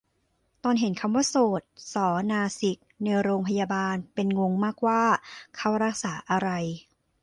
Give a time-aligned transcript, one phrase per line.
[0.63, 1.61] ตอนเห็นคำว่าโสต
[1.93, 5.03] ศอ นาสิก ในโรงพยาบาล เป็นงงมากว่า
[5.55, 6.49] เขารักษาอะไร